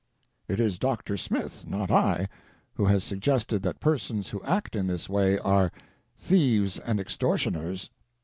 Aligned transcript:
"It 0.49 0.59
is 0.59 0.79
Dr. 0.79 1.15
Smith, 1.15 1.63
not 1.67 1.91
I, 1.91 2.27
who 2.73 2.85
has 2.85 3.03
suggested 3.03 3.61
that 3.61 3.79
persons 3.79 4.31
who 4.31 4.41
act 4.41 4.75
in 4.75 4.87
this 4.87 5.07
way 5.07 5.37
are 5.37 5.71
"thieves 6.17 6.79
and 6.79 6.99
extortioners." 6.99 7.91